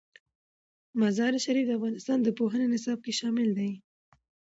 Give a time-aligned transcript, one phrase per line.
[1.01, 3.71] مزارشریف د افغانستان د پوهنې نصاب کې شامل دي.